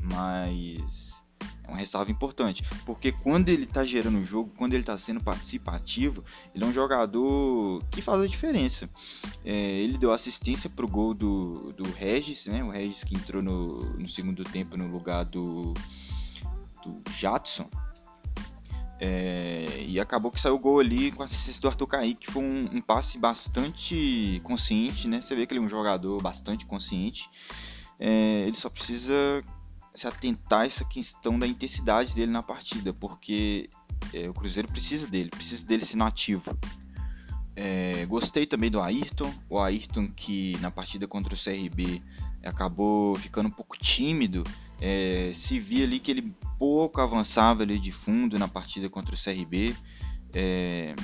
mas 0.02 1.10
é 1.64 1.72
uma 1.72 1.78
ressalva 1.78 2.12
importante, 2.12 2.64
porque 2.86 3.12
quando 3.12 3.50
ele 3.50 3.64
está 3.64 3.86
gerando 3.86 4.18
o 4.18 4.26
jogo, 4.26 4.52
quando 4.58 4.74
ele 4.74 4.82
está 4.82 4.98
sendo 4.98 5.22
participativo, 5.22 6.24
ele 6.54 6.64
é 6.64 6.68
um 6.68 6.74
jogador 6.74 7.84
que 7.92 8.02
faz 8.02 8.22
a 8.22 8.28
diferença. 8.28 8.90
É, 9.46 9.52
ele 9.52 9.98
deu 9.98 10.12
assistência 10.12 10.70
para 10.70 10.86
o 10.86 10.90
gol 10.90 11.14
do, 11.14 11.72
do 11.74 11.84
Regis, 11.92 12.48
né? 12.48 12.64
o 12.64 12.72
Regis 12.72 13.04
que 13.04 13.16
entrou 13.16 13.42
no, 13.42 13.82
no 13.98 14.10
segundo 14.10 14.44
tempo 14.44 14.76
no 14.76 14.88
lugar 14.88 15.26
do, 15.26 15.74
do 16.84 17.02
Jadson. 17.12 17.70
É, 19.02 19.86
e 19.88 19.98
acabou 19.98 20.30
que 20.30 20.42
saiu 20.42 20.56
o 20.56 20.60
gol 20.60 20.80
ali 20.80 21.10
com 21.12 21.22
a 21.22 21.26
assistência 21.26 21.62
do 21.62 21.70
Arthur 21.70 21.88
Kaique, 21.88 22.26
que 22.26 22.32
foi 22.34 22.44
um, 22.44 22.70
um, 22.74 22.82
passe 22.82 23.18
bastante 23.18 24.42
consciente, 24.44 25.08
né? 25.08 25.22
Você 25.22 25.34
vê 25.36 25.46
que 25.46 25.54
ele 25.54 25.62
é 25.62 25.64
um 25.64 25.70
jogador 25.70 26.22
bastante 26.22 26.66
consciente. 26.66 27.30
É, 27.98 28.44
ele 28.46 28.58
só 28.58 28.70
precisa 28.70 29.42
se 30.00 30.08
atentar 30.08 30.62
a 30.62 30.66
essa 30.66 30.86
questão 30.86 31.38
da 31.38 31.46
intensidade 31.46 32.16
dele 32.16 32.32
na 32.32 32.42
partida, 32.42 32.94
porque 32.94 33.70
é, 34.14 34.30
o 34.30 34.34
Cruzeiro 34.34 34.70
precisa 34.70 35.06
dele, 35.06 35.30
precisa 35.30 35.66
dele 35.66 35.84
sendo 35.84 36.06
ativo. 36.06 36.58
É, 37.56 38.06
gostei 38.06 38.46
também 38.46 38.72
do 38.72 38.82
Ayrton, 38.82 39.30
o 39.50 39.60
Ayrton 39.60 40.08
que 40.08 40.58
na 40.62 40.72
partida 40.72 41.06
contra 41.06 41.34
o 41.34 41.38
CRB 41.38 42.02
acabou 42.46 43.16
ficando 43.16 43.48
um 43.48 43.52
pouco 43.52 43.78
tímido, 43.78 44.44
é, 44.80 45.34
se 45.36 45.60
via 45.60 45.84
ali 45.84 46.00
que 46.00 46.12
ele 46.12 46.34
pouco 46.58 47.02
avançava 47.02 47.64
ali 47.64 47.78
de 47.78 47.92
fundo 47.92 48.40
na 48.40 48.48
partida 48.48 48.90
contra 48.90 49.14
o 49.14 49.18
CRB, 49.18 49.76
É, 50.34 50.96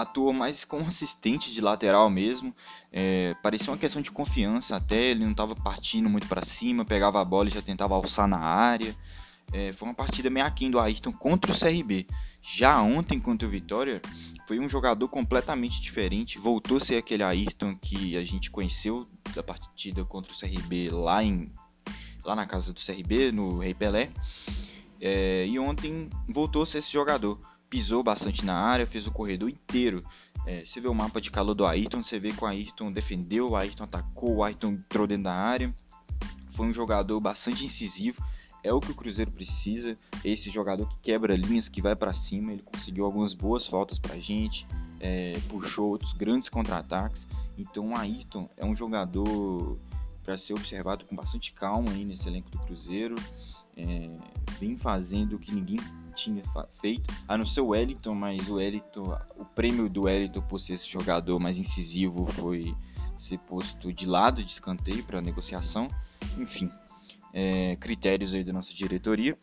atuou 0.00 0.32
mais 0.32 0.64
como 0.64 0.86
assistente 0.86 1.52
de 1.52 1.60
lateral 1.60 2.08
mesmo. 2.10 2.54
É, 2.92 3.34
parecia 3.42 3.70
uma 3.70 3.78
questão 3.78 4.02
de 4.02 4.10
confiança 4.10 4.76
até, 4.76 5.10
ele 5.10 5.24
não 5.24 5.32
estava 5.32 5.54
partindo 5.54 6.08
muito 6.08 6.26
para 6.26 6.44
cima, 6.44 6.84
pegava 6.84 7.20
a 7.20 7.24
bola 7.24 7.48
e 7.48 7.52
já 7.52 7.62
tentava 7.62 7.94
alçar 7.94 8.26
na 8.26 8.38
área. 8.38 8.94
É, 9.52 9.72
foi 9.72 9.88
uma 9.88 9.94
partida 9.94 10.30
meio 10.30 10.46
aquém 10.46 10.70
do 10.70 10.78
Ayrton 10.78 11.12
contra 11.12 11.50
o 11.50 11.58
CRB. 11.58 12.06
Já 12.40 12.80
ontem 12.80 13.18
contra 13.18 13.46
o 13.46 13.50
Vitória, 13.50 14.00
foi 14.46 14.58
um 14.58 14.68
jogador 14.68 15.08
completamente 15.08 15.80
diferente. 15.80 16.38
Voltou 16.38 16.76
a 16.76 16.80
ser 16.80 16.96
aquele 16.96 17.22
Ayrton 17.22 17.76
que 17.76 18.16
a 18.16 18.24
gente 18.24 18.50
conheceu 18.50 19.08
da 19.34 19.42
partida 19.42 20.04
contra 20.04 20.32
o 20.32 20.38
CRB 20.38 20.88
lá, 20.90 21.22
em, 21.22 21.52
lá 22.24 22.36
na 22.36 22.46
casa 22.46 22.72
do 22.72 22.80
CRB, 22.80 23.32
no 23.32 23.58
Rei 23.58 23.74
Pelé. 23.74 24.10
É, 25.00 25.46
e 25.46 25.58
ontem 25.58 26.08
voltou 26.28 26.62
a 26.62 26.66
ser 26.66 26.78
esse 26.78 26.92
jogador 26.92 27.40
pisou 27.70 28.02
bastante 28.02 28.44
na 28.44 28.54
área, 28.54 28.86
fez 28.86 29.06
o 29.06 29.12
corredor 29.12 29.48
inteiro. 29.48 30.04
É, 30.44 30.66
você 30.66 30.80
vê 30.80 30.88
o 30.88 30.94
mapa 30.94 31.20
de 31.20 31.30
calor 31.30 31.54
do 31.54 31.64
Ayrton, 31.64 32.02
você 32.02 32.18
vê 32.18 32.32
que 32.32 32.42
o 32.42 32.46
Ayrton 32.46 32.90
defendeu, 32.90 33.50
o 33.50 33.56
Ayrton 33.56 33.84
atacou, 33.84 34.36
o 34.36 34.44
Ayrton 34.44 34.72
entrou 34.72 35.06
dentro 35.06 35.24
da 35.24 35.34
área. 35.34 35.72
Foi 36.50 36.66
um 36.66 36.72
jogador 36.72 37.20
bastante 37.20 37.64
incisivo. 37.64 38.22
É 38.62 38.72
o 38.72 38.80
que 38.80 38.90
o 38.90 38.94
Cruzeiro 38.94 39.30
precisa. 39.30 39.96
Esse 40.22 40.50
jogador 40.50 40.86
que 40.86 40.98
quebra 40.98 41.34
linhas, 41.34 41.68
que 41.68 41.80
vai 41.80 41.96
para 41.96 42.12
cima. 42.12 42.52
Ele 42.52 42.62
conseguiu 42.62 43.04
algumas 43.06 43.32
boas 43.32 43.66
faltas 43.66 43.98
pra 43.98 44.18
gente. 44.18 44.66
É, 44.98 45.32
puxou 45.48 45.90
outros 45.90 46.12
grandes 46.12 46.48
contra-ataques. 46.48 47.26
Então 47.56 47.90
o 47.90 47.96
Ayrton 47.96 48.50
é 48.56 48.66
um 48.66 48.76
jogador 48.76 49.78
para 50.22 50.36
ser 50.36 50.52
observado 50.52 51.06
com 51.06 51.16
bastante 51.16 51.52
calma 51.52 51.90
aí 51.92 52.04
nesse 52.04 52.28
elenco 52.28 52.50
do 52.50 52.58
Cruzeiro. 52.58 53.14
É, 53.76 54.10
vem 54.58 54.76
fazendo 54.76 55.36
o 55.36 55.38
que 55.38 55.52
ninguém 55.52 55.78
tinha 56.10 56.42
feito, 56.80 57.12
a 57.26 57.36
não 57.38 57.46
ser 57.46 57.60
o 57.60 57.68
Wellington, 57.68 58.14
mas 58.14 58.48
o 58.48 58.54
Wellington, 58.54 59.18
o 59.36 59.44
prêmio 59.44 59.88
do 59.88 60.02
Wellington 60.02 60.42
por 60.42 60.58
ser 60.58 60.74
esse 60.74 60.88
jogador 60.88 61.38
mais 61.38 61.58
incisivo 61.58 62.26
foi 62.26 62.74
ser 63.18 63.38
posto 63.38 63.92
de 63.92 64.06
lado 64.06 64.42
de 64.42 64.50
escanteio 64.50 65.04
para 65.04 65.20
negociação. 65.20 65.88
Enfim, 66.38 66.70
é, 67.32 67.76
critérios 67.76 68.34
aí 68.34 68.42
da 68.42 68.52
nossa 68.52 68.74
diretoria, 68.74 69.38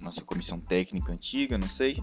nossa 0.00 0.22
comissão 0.22 0.60
técnica 0.60 1.12
antiga, 1.12 1.58
não 1.58 1.68
sei. 1.68 2.02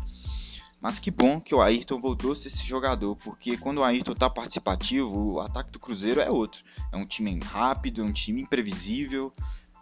Mas 0.82 1.00
que 1.00 1.10
bom 1.10 1.42
que 1.42 1.56
o 1.56 1.62
Ayrton 1.62 2.00
voltou 2.00 2.34
a 2.34 2.36
ser 2.36 2.50
esse 2.50 2.64
jogador, 2.64 3.16
porque 3.16 3.58
quando 3.58 3.80
o 3.80 3.84
Ayrton 3.84 4.12
está 4.12 4.30
participativo, 4.30 5.34
o 5.34 5.40
ataque 5.40 5.72
do 5.72 5.80
Cruzeiro 5.80 6.22
é 6.22 6.30
outro. 6.30 6.64
É 6.92 6.98
um 6.98 7.06
time 7.06 7.40
rápido, 7.44 8.02
é 8.02 8.04
um 8.04 8.12
time 8.12 8.42
imprevisível. 8.42 9.34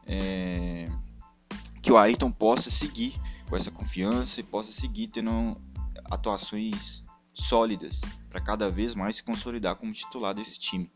É 0.06 0.88
que 1.84 1.92
o 1.92 1.98
Ayrton 1.98 2.32
possa 2.32 2.72
seguir 2.72 3.14
com 3.50 3.58
essa 3.58 3.70
confiança 3.70 4.40
e 4.40 4.44
possa 4.44 4.72
seguir 4.72 5.10
tendo 5.10 5.58
atuações 6.06 7.04
sólidas 7.34 8.00
para 8.30 8.40
cada 8.40 8.70
vez 8.70 8.96
mais 8.96 9.18
se 9.18 9.24
consolidar 9.24 9.76
como 9.76 9.92
titular 9.92 10.34
desse 10.34 10.58
time. 10.58 10.90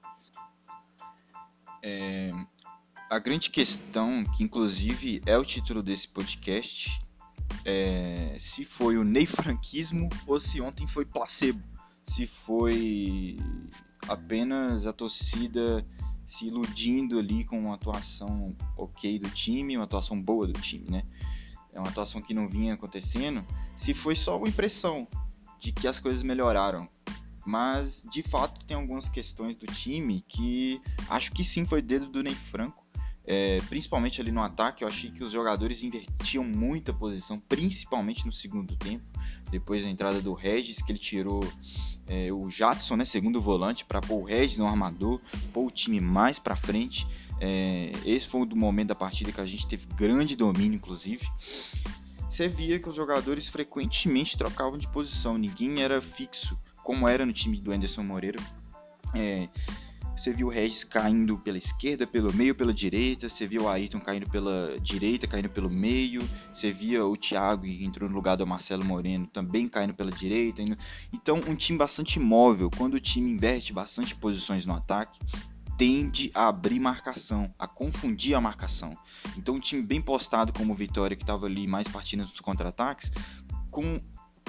É, 1.83 2.31
a 3.09 3.19
grande 3.19 3.49
questão, 3.49 4.23
que 4.35 4.43
inclusive 4.43 5.21
é 5.25 5.37
o 5.37 5.43
título 5.43 5.83
desse 5.83 6.07
podcast, 6.07 6.89
é 7.65 8.37
se 8.39 8.63
foi 8.63 8.97
o 8.97 9.03
neifranquismo 9.03 10.07
ou 10.25 10.39
se 10.39 10.61
ontem 10.61 10.87
foi 10.87 11.05
placebo, 11.05 11.61
se 12.05 12.25
foi 12.27 13.37
apenas 14.07 14.87
a 14.87 14.93
torcida 14.93 15.83
se 16.27 16.47
iludindo 16.47 17.17
ali 17.17 17.45
com 17.45 17.57
uma 17.57 17.75
atuação 17.75 18.55
ok 18.75 19.17
do 19.17 19.29
time, 19.29 19.77
uma 19.77 19.85
atuação 19.85 20.21
boa 20.21 20.45
do 20.45 20.59
time, 20.59 20.85
né? 20.89 21.03
É 21.73 21.79
uma 21.79 21.89
atuação 21.89 22.21
que 22.21 22.33
não 22.33 22.49
vinha 22.49 22.73
acontecendo, 22.73 23.45
se 23.75 23.93
foi 23.93 24.15
só 24.15 24.37
uma 24.37 24.49
impressão 24.49 25.07
de 25.59 25.71
que 25.71 25.87
as 25.87 25.99
coisas 25.99 26.21
melhoraram. 26.21 26.89
Mas, 27.45 28.03
de 28.11 28.21
fato, 28.21 28.65
tem 28.65 28.75
algumas 28.75 29.07
questões 29.07 29.55
do 29.55 29.65
time 29.67 30.21
que 30.27 30.81
acho 31.07 31.31
que 31.31 31.45
sim 31.45 31.65
foi 31.65 31.81
dedo 31.81 32.07
do 32.07 32.21
Ney 32.21 32.35
Franco. 32.35 32.85
É, 33.29 33.57
principalmente 33.69 34.19
ali 34.19 34.31
no 34.31 34.41
ataque, 34.41 34.83
eu 34.83 34.87
achei 34.87 35.11
que 35.11 35.23
os 35.23 35.31
jogadores 35.31 35.81
invertiam 35.83 36.43
muito 36.43 36.91
a 36.91 36.93
posição, 36.93 37.39
principalmente 37.39 38.25
no 38.25 38.33
segundo 38.33 38.75
tempo. 38.75 39.05
Depois 39.49 39.83
da 39.83 39.89
entrada 39.89 40.21
do 40.21 40.33
Regis, 40.33 40.81
que 40.81 40.91
ele 40.91 40.99
tirou 40.99 41.41
é, 42.07 42.31
o 42.31 42.49
Jadson, 42.49 42.95
né, 42.95 43.05
segundo 43.05 43.41
volante, 43.41 43.85
para 43.85 43.99
pôr 43.99 44.21
o 44.21 44.23
Regis 44.23 44.57
no 44.57 44.67
armador, 44.67 45.19
pôr 45.53 45.65
o 45.65 45.71
time 45.71 45.99
mais 45.99 46.39
para 46.39 46.55
frente. 46.55 47.07
É, 47.39 47.91
esse 48.05 48.27
foi 48.27 48.41
o 48.41 48.55
momento 48.55 48.89
da 48.89 48.95
partida 48.95 49.31
que 49.31 49.41
a 49.41 49.45
gente 49.45 49.67
teve 49.67 49.85
grande 49.95 50.35
domínio, 50.35 50.75
inclusive. 50.75 51.27
Você 52.29 52.47
via 52.47 52.79
que 52.79 52.89
os 52.89 52.95
jogadores 52.95 53.47
frequentemente 53.47 54.37
trocavam 54.37 54.77
de 54.77 54.87
posição, 54.87 55.37
ninguém 55.37 55.81
era 55.81 56.01
fixo, 56.01 56.57
como 56.83 57.07
era 57.07 57.25
no 57.25 57.33
time 57.33 57.59
do 57.61 57.71
Anderson 57.71 58.03
Moreira. 58.03 58.39
É, 59.13 59.47
você 60.17 60.33
viu 60.33 60.47
o 60.47 60.49
Regis 60.49 60.83
caindo 60.83 61.37
pela 61.37 61.59
esquerda, 61.59 62.07
pelo 62.07 62.33
meio, 62.33 62.55
pela 62.55 62.73
direita. 62.73 63.29
Você 63.29 63.45
viu 63.45 63.63
o 63.63 63.69
Ayrton 63.69 63.99
caindo 63.99 64.27
pela 64.27 64.75
direita, 64.81 65.27
caindo 65.27 65.47
pelo 65.47 65.69
meio. 65.69 66.27
Você 66.51 66.71
via 66.71 67.05
o 67.05 67.15
Thiago, 67.15 67.61
que 67.61 67.85
entrou 67.85 68.09
no 68.09 68.15
lugar 68.15 68.35
do 68.35 68.47
Marcelo 68.47 68.83
Moreno, 68.83 69.27
também 69.27 69.67
caindo 69.67 69.93
pela 69.93 70.09
direita. 70.09 70.63
Então, 71.13 71.39
um 71.47 71.55
time 71.55 71.77
bastante 71.77 72.19
móvel. 72.19 72.71
Quando 72.75 72.95
o 72.95 72.99
time 72.99 73.29
inverte 73.29 73.71
bastante 73.71 74.15
posições 74.15 74.65
no 74.65 74.73
ataque, 74.73 75.19
tende 75.77 76.31
a 76.33 76.47
abrir 76.47 76.79
marcação, 76.79 77.53
a 77.59 77.67
confundir 77.67 78.33
a 78.33 78.41
marcação. 78.41 78.97
Então, 79.37 79.55
um 79.55 79.59
time 79.59 79.83
bem 79.83 80.01
postado 80.01 80.51
como 80.51 80.73
o 80.73 80.75
Vitória, 80.75 81.15
que 81.15 81.23
estava 81.23 81.45
ali 81.45 81.67
mais 81.67 81.87
partindo 81.87 82.25
dos 82.25 82.39
contra-ataques, 82.39 83.11
com 83.69 84.01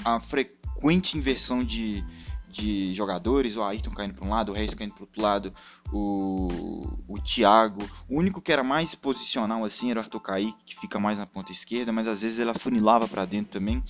a 0.02 0.18
frequente 0.18 1.18
inversão 1.18 1.62
de, 1.62 2.02
de 2.50 2.94
jogadores, 2.94 3.56
o 3.56 3.62
Ayrton 3.62 3.90
caindo 3.90 4.14
para 4.14 4.24
um 4.24 4.30
lado, 4.30 4.52
o 4.52 4.54
Reis 4.54 4.74
caindo 4.74 4.94
para 4.94 5.02
outro 5.02 5.22
lado, 5.22 5.54
o, 5.92 6.86
o 7.06 7.20
Thiago. 7.20 7.82
O 8.08 8.18
único 8.18 8.40
que 8.40 8.52
era 8.52 8.62
mais 8.62 8.94
posicional 8.94 9.64
assim 9.64 9.90
era 9.90 10.00
o 10.00 10.02
Arthur 10.02 10.20
Kaique, 10.20 10.56
que 10.64 10.80
fica 10.80 10.98
mais 10.98 11.18
na 11.18 11.26
ponta 11.26 11.52
esquerda, 11.52 11.92
mas 11.92 12.06
às 12.06 12.22
vezes 12.22 12.38
ele 12.38 12.50
afunilava 12.50 13.06
para 13.06 13.24
dentro 13.24 13.52
também. 13.52 13.82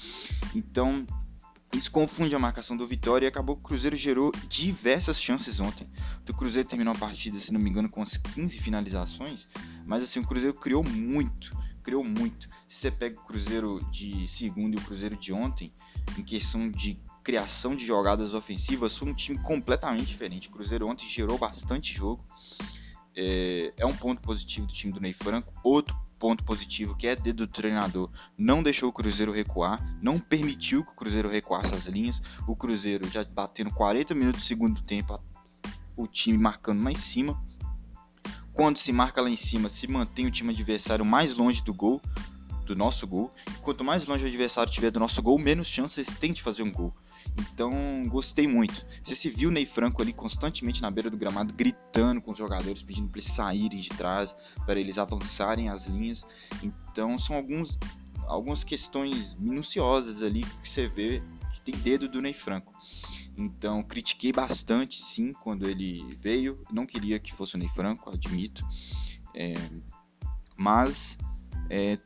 Então, 0.54 1.06
isso 1.72 1.90
confunde 1.90 2.34
a 2.34 2.38
marcação 2.38 2.76
do 2.76 2.86
Vitória 2.86 3.26
e 3.26 3.28
acabou 3.28 3.54
que 3.54 3.60
o 3.60 3.64
Cruzeiro 3.64 3.96
gerou 3.96 4.32
diversas 4.48 5.20
chances 5.20 5.60
ontem. 5.60 5.86
O 6.28 6.34
Cruzeiro 6.34 6.68
terminou 6.68 6.94
a 6.94 6.98
partida, 6.98 7.38
se 7.38 7.52
não 7.52 7.60
me 7.60 7.68
engano, 7.68 7.88
com 7.88 8.02
as 8.02 8.16
15 8.16 8.58
finalizações, 8.58 9.48
mas 9.86 10.02
assim, 10.02 10.20
o 10.20 10.26
Cruzeiro 10.26 10.54
criou 10.54 10.82
muito, 10.82 11.50
criou 11.82 12.02
muito. 12.02 12.48
Se 12.68 12.80
você 12.80 12.90
pega 12.90 13.20
o 13.20 13.24
Cruzeiro 13.24 13.80
de 13.90 14.26
segunda 14.28 14.76
e 14.76 14.78
o 14.78 14.84
Cruzeiro 14.84 15.16
de 15.16 15.32
ontem, 15.32 15.72
em 16.18 16.22
questão 16.22 16.70
de 16.70 16.98
criação 17.28 17.76
de 17.76 17.84
jogadas 17.84 18.32
ofensivas, 18.32 18.96
foi 18.96 19.06
um 19.06 19.12
time 19.12 19.38
completamente 19.40 20.06
diferente. 20.06 20.48
O 20.48 20.50
Cruzeiro 20.50 20.88
ontem 20.88 21.06
gerou 21.06 21.36
bastante 21.36 21.92
jogo. 21.94 22.24
É, 23.14 23.70
é 23.76 23.84
um 23.84 23.94
ponto 23.94 24.22
positivo 24.22 24.66
do 24.66 24.72
time 24.72 24.94
do 24.94 24.98
Ney 24.98 25.12
Franco. 25.12 25.52
Outro 25.62 25.94
ponto 26.18 26.42
positivo 26.42 26.96
que 26.96 27.06
é 27.06 27.14
dedo 27.14 27.46
do 27.46 27.52
treinador, 27.52 28.10
não 28.36 28.62
deixou 28.62 28.88
o 28.88 28.92
Cruzeiro 28.92 29.30
recuar, 29.30 29.78
não 30.00 30.18
permitiu 30.18 30.82
que 30.82 30.92
o 30.92 30.96
Cruzeiro 30.96 31.28
recuasse 31.28 31.74
as 31.74 31.84
linhas. 31.84 32.22
O 32.46 32.56
Cruzeiro 32.56 33.06
já 33.10 33.22
batendo 33.24 33.74
40 33.74 34.14
minutos 34.14 34.40
do 34.40 34.46
segundo 34.46 34.80
tempo, 34.80 35.20
o 35.98 36.06
time 36.06 36.38
marcando 36.38 36.82
lá 36.82 36.90
em 36.90 36.96
cima. 36.96 37.38
Quando 38.54 38.78
se 38.78 38.90
marca 38.90 39.20
lá 39.20 39.28
em 39.28 39.36
cima, 39.36 39.68
se 39.68 39.86
mantém 39.86 40.24
o 40.24 40.30
time 40.30 40.54
adversário 40.54 41.04
mais 41.04 41.34
longe 41.34 41.62
do 41.62 41.74
gol, 41.74 42.00
do 42.64 42.74
nosso 42.74 43.06
gol. 43.06 43.30
Quanto 43.60 43.84
mais 43.84 44.06
longe 44.06 44.24
o 44.24 44.28
adversário 44.28 44.72
tiver 44.72 44.90
do 44.90 44.98
nosso 44.98 45.20
gol, 45.20 45.38
menos 45.38 45.68
chances 45.68 46.08
tem 46.16 46.32
de 46.32 46.42
fazer 46.42 46.62
um 46.62 46.72
gol. 46.72 46.94
Então, 47.38 48.04
gostei 48.08 48.46
muito. 48.46 48.84
Você 49.02 49.14
se 49.14 49.30
viu 49.30 49.48
o 49.48 49.52
Ney 49.52 49.66
Franco 49.66 50.02
ali 50.02 50.12
constantemente 50.12 50.82
na 50.82 50.90
beira 50.90 51.10
do 51.10 51.16
gramado, 51.16 51.52
gritando 51.54 52.20
com 52.20 52.32
os 52.32 52.38
jogadores, 52.38 52.82
pedindo 52.82 53.08
para 53.08 53.18
eles 53.18 53.32
saírem 53.32 53.80
de 53.80 53.90
trás, 53.90 54.34
para 54.66 54.80
eles 54.80 54.98
avançarem 54.98 55.68
as 55.68 55.86
linhas. 55.86 56.24
Então, 56.62 57.18
são 57.18 57.36
alguns, 57.36 57.78
algumas 58.26 58.64
questões 58.64 59.34
minuciosas 59.34 60.22
ali 60.22 60.42
que 60.62 60.68
você 60.68 60.88
vê 60.88 61.22
que 61.52 61.60
tem 61.60 61.74
dedo 61.80 62.08
do 62.08 62.20
Ney 62.20 62.34
Franco. 62.34 62.72
Então, 63.36 63.84
critiquei 63.84 64.32
bastante, 64.32 65.00
sim, 65.00 65.32
quando 65.32 65.68
ele 65.68 66.02
veio. 66.20 66.60
Não 66.72 66.84
queria 66.84 67.20
que 67.20 67.32
fosse 67.34 67.54
o 67.54 67.58
Ney 67.58 67.68
Franco, 67.68 68.10
admito. 68.10 68.66
É, 69.32 69.54
mas 70.56 71.16
é, 71.70 71.98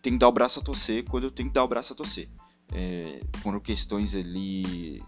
tem 0.00 0.14
que 0.14 0.18
dar 0.18 0.28
o 0.28 0.32
braço 0.32 0.58
a 0.60 0.62
torcer 0.62 1.04
quando 1.04 1.24
eu 1.24 1.30
tenho 1.30 1.50
que 1.50 1.54
dar 1.54 1.64
o 1.64 1.68
braço 1.68 1.92
a 1.92 1.96
torcer 1.96 2.30
é, 2.74 3.20
foram 3.38 3.60
questões 3.60 4.14
ali 4.14 5.02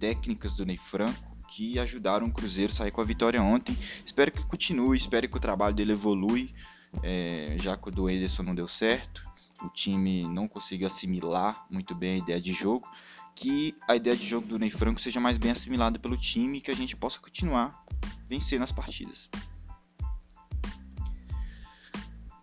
técnicas 0.00 0.54
do 0.54 0.64
Ney 0.64 0.76
Franco 0.76 1.36
que 1.48 1.78
ajudaram 1.78 2.26
o 2.26 2.32
Cruzeiro 2.32 2.72
a 2.72 2.74
sair 2.74 2.90
com 2.90 3.00
a 3.00 3.04
vitória 3.04 3.42
ontem. 3.42 3.76
Espero 4.04 4.30
que 4.30 4.44
continue, 4.44 4.96
espero 4.96 5.28
que 5.28 5.36
o 5.36 5.40
trabalho 5.40 5.74
dele 5.74 5.92
evolui, 5.92 6.54
é, 7.02 7.56
já 7.60 7.76
que 7.76 7.88
o 7.88 7.90
do 7.90 8.10
Ederson 8.10 8.42
não 8.42 8.54
deu 8.54 8.68
certo, 8.68 9.24
o 9.62 9.68
time 9.70 10.22
não 10.24 10.48
conseguiu 10.48 10.86
assimilar 10.86 11.66
muito 11.70 11.94
bem 11.94 12.16
a 12.16 12.18
ideia 12.18 12.40
de 12.40 12.52
jogo, 12.52 12.86
que 13.34 13.74
a 13.88 13.96
ideia 13.96 14.16
de 14.16 14.26
jogo 14.26 14.46
do 14.46 14.58
Ney 14.58 14.70
Franco 14.70 15.00
seja 15.00 15.20
mais 15.20 15.38
bem 15.38 15.50
assimilada 15.50 15.98
pelo 15.98 16.16
time 16.16 16.58
e 16.58 16.60
que 16.60 16.70
a 16.70 16.74
gente 16.74 16.96
possa 16.96 17.18
continuar 17.18 17.84
vencendo 18.28 18.62
as 18.62 18.72
partidas. 18.72 19.30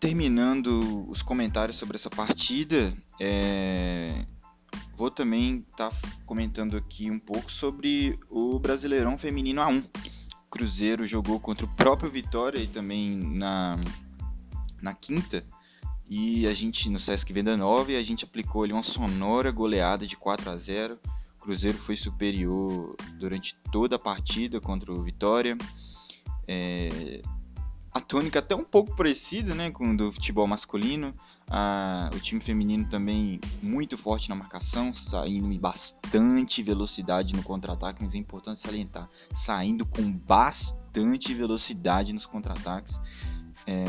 Terminando 0.04 1.10
os 1.10 1.22
comentários 1.22 1.78
sobre 1.78 1.96
essa 1.96 2.10
partida, 2.10 2.94
É... 3.22 4.26
Vou 4.98 5.10
também 5.10 5.66
estar 5.72 5.92
tá 5.92 5.96
comentando 6.26 6.76
aqui 6.76 7.10
um 7.10 7.18
pouco 7.18 7.50
sobre 7.50 8.20
o 8.30 8.60
Brasileirão 8.60 9.18
Feminino 9.18 9.62
A1. 9.62 9.86
O 9.86 10.50
Cruzeiro 10.50 11.08
jogou 11.08 11.40
contra 11.40 11.66
o 11.66 11.74
próprio 11.76 12.12
Vitória 12.12 12.60
e 12.60 12.68
também 12.68 13.18
na, 13.18 13.80
na 14.82 14.94
quinta. 14.94 15.46
E 16.10 16.46
a 16.48 16.54
gente, 16.54 16.90
no 16.90 17.00
Sesc 17.00 17.32
Venda 17.32 17.56
9, 17.56 17.96
a 17.96 18.04
gente 18.04 18.26
aplicou 18.26 18.64
ali 18.64 18.74
uma 18.74 18.84
sonora 18.84 19.52
goleada 19.52 20.06
de 20.06 20.18
4 20.18 20.50
a 20.50 20.58
0 20.58 21.00
O 21.38 21.42
Cruzeiro 21.44 21.78
foi 21.78 21.96
superior 21.96 22.94
durante 23.18 23.56
toda 23.72 23.96
a 23.96 24.00
partida 24.00 24.60
contra 24.60 24.92
o 24.92 25.02
Vitória. 25.02 25.58
É, 26.46 27.22
a 27.94 28.02
tônica 28.02 28.40
até 28.40 28.56
um 28.56 28.64
pouco 28.64 28.96
parecida 28.96 29.54
né, 29.54 29.70
com 29.70 29.96
do 29.96 30.12
futebol 30.12 30.48
masculino. 30.48 31.14
Ah, 31.48 32.10
o 32.14 32.20
time 32.20 32.42
feminino 32.42 32.86
também 32.90 33.40
muito 33.62 33.98
forte 33.98 34.30
na 34.30 34.36
marcação, 34.36 34.94
saindo 34.94 35.56
bastante 35.60 36.64
velocidade 36.64 37.36
no 37.36 37.44
contra-ataque, 37.44 38.02
mas 38.04 38.16
é 38.16 38.18
importante 38.18 38.62
salientar, 38.62 39.08
saindo 39.36 39.86
com 39.86 40.12
bastante 40.12 41.34
velocidade 41.34 42.14
nos 42.14 42.26
contra-ataques. 42.26 43.00
É, 43.68 43.84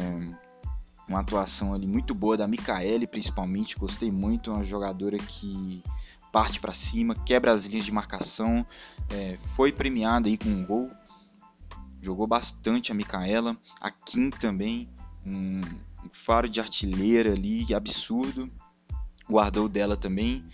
uma 1.09 1.21
atuação 1.21 1.73
ali 1.73 1.87
muito 1.87 2.15
boa 2.15 2.37
da 2.37 2.47
Micaele, 2.47 3.07
principalmente, 3.07 3.77
gostei 3.77 4.11
muito, 4.11 4.53
uma 4.53 4.65
jogadora 4.65 5.17
que 5.17 5.83
parte 6.31 6.61
para 6.61 6.75
cima, 6.75 7.15
quebra 7.15 7.53
as 7.53 7.65
linhas 7.65 7.85
de 7.85 7.93
marcação, 7.93 8.67
é, 9.09 9.39
foi 9.55 9.71
premiada 9.71 10.29
aí 10.29 10.37
com 10.37 10.49
um 10.49 10.65
gol 10.65 10.91
jogou 12.05 12.27
bastante 12.27 12.93
a 12.93 12.95
Micaela, 12.95 13.57
a 13.81 13.91
Kim 13.91 14.31
também, 14.31 14.89
um, 15.27 15.61
faro 16.13 16.49
de 16.49 16.61
artilheira 16.61 17.33
ali, 17.33 17.75
absurdo, 17.75 18.51
guardou 19.29 19.69
dela 19.69 19.97
também. 19.97 20.45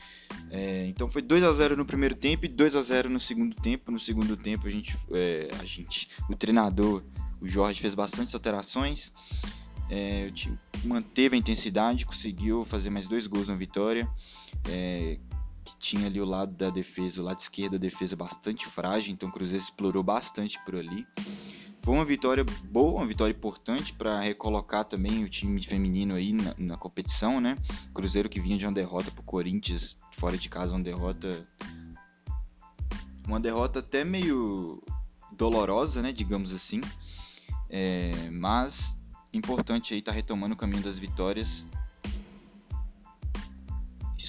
É, 0.51 0.87
então 0.87 1.11
foi 1.11 1.23
2 1.23 1.43
a 1.43 1.53
0 1.53 1.77
no 1.77 1.85
primeiro 1.85 2.15
tempo 2.15 2.45
e 2.45 2.49
2 2.49 2.77
a 2.77 2.83
0 2.83 3.11
no 3.11 3.21
segundo 3.21 3.55
tempo. 3.57 3.91
No 3.91 3.99
segundo 3.99 4.37
tempo 4.37 4.67
a 4.67 4.71
gente, 4.71 4.97
é, 5.11 5.49
a 5.61 5.65
gente, 5.65 6.09
o 6.29 6.37
treinador, 6.37 7.03
o 7.41 7.49
Jorge 7.49 7.81
fez 7.81 7.95
bastantes 7.95 8.35
alterações. 8.35 9.13
É, 9.91 10.27
o 10.29 10.33
time 10.33 10.57
manteve 10.85 11.35
a 11.35 11.39
intensidade, 11.39 12.07
conseguiu 12.07 12.65
fazer 12.65 12.91
mais 12.91 13.09
dois 13.09 13.27
gols 13.27 13.49
na 13.49 13.57
vitória. 13.57 14.09
É, 14.69 15.19
que 15.65 15.77
tinha 15.79 16.07
ali 16.07 16.21
o 16.21 16.25
lado 16.25 16.53
da 16.55 16.71
defesa, 16.71 17.21
o 17.21 17.25
lado 17.25 17.39
esquerdo 17.39 17.73
da 17.73 17.79
defesa 17.79 18.17
bastante 18.17 18.67
frágil, 18.67 19.13
então 19.13 19.29
o 19.29 19.33
Cruzeiro 19.33 19.63
explorou 19.63 20.03
bastante 20.03 20.59
por 20.65 20.77
ali. 20.77 21.07
Foi 21.83 21.95
uma 21.95 22.05
vitória 22.05 22.45
boa, 22.65 23.01
uma 23.01 23.07
vitória 23.07 23.33
importante 23.33 23.93
para 23.95 24.21
recolocar 24.21 24.85
também 24.85 25.25
o 25.25 25.29
time 25.29 25.63
feminino 25.63 26.15
aí 26.15 26.33
na, 26.33 26.55
na, 26.59 26.77
competição, 26.77 27.41
né? 27.41 27.57
Cruzeiro 27.95 28.29
que 28.29 28.39
vinha 28.39 28.59
de 28.59 28.67
uma 28.67 28.73
derrota 28.73 29.11
pro 29.11 29.23
Corinthians, 29.23 29.97
fora 30.13 30.37
de 30.37 30.49
casa, 30.49 30.73
uma 30.73 30.83
derrota. 30.83 31.47
Uma 33.27 33.41
derrota 33.41 33.79
até 33.79 34.05
meio 34.05 34.83
dolorosa, 35.33 36.03
né? 36.03 36.13
Digamos 36.13 36.53
assim. 36.53 36.81
É, 37.71 38.29
mas 38.31 38.99
importante 39.33 39.95
aí 39.95 40.03
tá 40.03 40.13
retomando 40.13 40.55
o 40.55 40.59
caminho 40.59 40.83
das 40.83 40.99
vitórias 40.99 41.67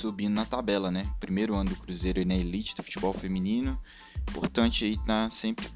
subindo 0.02 0.34
na 0.34 0.46
tabela, 0.46 0.90
né? 0.90 1.14
Primeiro 1.20 1.56
ano 1.56 1.70
do 1.70 1.76
Cruzeiro 1.76 2.20
aí 2.20 2.26
na 2.26 2.34
elite 2.34 2.76
do 2.76 2.82
futebol 2.82 3.14
feminino. 3.14 3.80
Importante 4.30 4.84
aí 4.84 4.94
estar 4.94 5.30
tá 5.30 5.32
sempre 5.32 5.70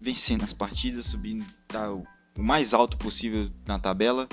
vencendo 0.00 0.42
as 0.42 0.54
partidas, 0.54 1.06
subindo 1.06 1.44
tá 1.68 1.92
o 1.92 2.06
mais 2.38 2.72
alto 2.72 2.96
possível 2.96 3.50
na 3.66 3.78
tabela. 3.78 4.26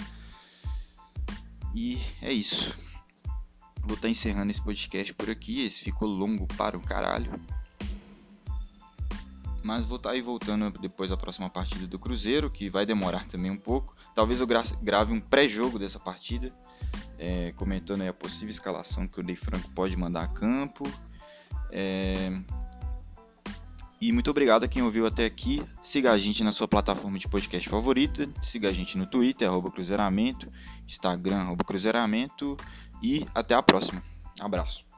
E 1.75 1.99
é 2.21 2.31
isso. 2.31 2.77
Vou 3.81 3.95
estar 3.95 4.03
tá 4.03 4.09
encerrando 4.09 4.51
esse 4.51 4.61
podcast 4.61 5.13
por 5.13 5.29
aqui. 5.29 5.65
Esse 5.65 5.83
ficou 5.83 6.07
longo 6.07 6.47
para 6.55 6.77
o 6.77 6.81
caralho. 6.81 7.31
Mas 9.63 9.85
vou 9.85 9.97
estar 9.97 10.09
tá 10.09 10.15
aí 10.15 10.21
voltando 10.21 10.69
depois 10.79 11.09
da 11.09 11.17
próxima 11.17 11.49
partida 11.49 11.85
do 11.85 11.99
Cruzeiro, 11.99 12.49
que 12.49 12.69
vai 12.69 12.85
demorar 12.85 13.27
também 13.27 13.51
um 13.51 13.57
pouco. 13.57 13.95
Talvez 14.15 14.39
eu 14.39 14.47
grave 14.47 15.13
um 15.13 15.19
pré-jogo 15.19 15.77
dessa 15.77 15.99
partida 15.99 16.53
é, 17.17 17.51
comentando 17.53 18.01
a 18.03 18.13
possível 18.13 18.49
escalação 18.49 19.07
que 19.07 19.19
o 19.19 19.23
Ney 19.23 19.35
Franco 19.35 19.69
pode 19.71 19.95
mandar 19.97 20.23
a 20.23 20.27
campo. 20.27 20.83
É... 21.71 22.31
E 24.01 24.13
muito 24.13 24.31
obrigado 24.31 24.63
a 24.63 24.67
quem 24.67 24.81
ouviu 24.81 25.05
até 25.05 25.25
aqui. 25.25 25.61
Siga 25.83 26.13
a 26.13 26.17
gente 26.17 26.41
na 26.41 26.53
sua 26.53 26.69
plataforma 26.69 27.19
de 27.19 27.27
podcast 27.27 27.67
favorita. 27.67 28.29
Siga 28.41 28.69
a 28.69 28.71
gente 28.71 28.97
no 28.97 29.05
Twitter, 29.05 29.47
arroba 29.47 29.69
Cruzeiramento, 29.69 30.47
Instagram, 30.87 31.39
arroba 31.39 31.65
Cruzeiramento. 31.65 32.55
E 33.03 33.25
até 33.35 33.55
a 33.55 33.61
próxima. 33.61 34.01
Abraço. 34.39 34.88